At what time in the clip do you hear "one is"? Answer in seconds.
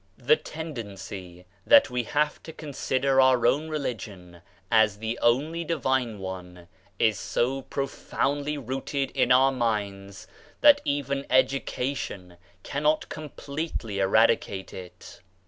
6.17-7.19